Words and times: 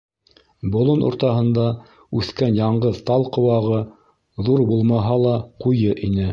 Болон 0.75 1.03
уртаһында 1.09 1.65
үҫкән 2.21 2.57
яңғыҙ 2.61 3.03
тал 3.11 3.29
ҡыуағы, 3.37 3.85
ҙур 4.49 4.67
булмаһа 4.73 5.23
ла, 5.29 5.39
ҡуйы 5.67 5.97
ине. 6.11 6.29